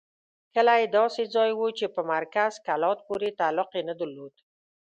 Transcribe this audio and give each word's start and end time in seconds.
کلی 0.53 0.83
داسې 0.97 1.21
ځای 1.35 1.51
وو 1.55 1.67
چې 1.79 1.85
په 1.95 2.01
مرکز 2.13 2.51
کلات 2.67 2.99
پورې 3.07 3.37
تعلق 3.39 3.69
یې 3.77 3.83
نه 3.89 3.95
درلود. 3.99 4.33